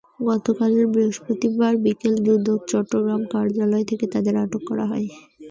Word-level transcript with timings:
গতকাল 0.25 0.71
বৃহস্পতিবার 0.91 1.73
বিকেলে 1.83 2.19
দুদক 2.25 2.59
চট্টগ্রামের 2.67 3.29
কার্যালয় 3.33 3.85
থেকে 3.89 4.05
তাঁদের 4.13 4.35
আটক 4.43 4.61
করা 4.69 4.85
হয়। 4.91 5.07